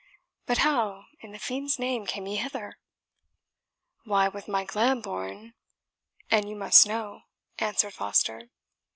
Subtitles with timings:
[0.47, 2.79] But how, in the fiend's name, came he hither?"
[4.03, 5.53] "Why, with Mike Lambourne,
[6.31, 7.21] an you must know,"
[7.59, 8.49] answered Foster.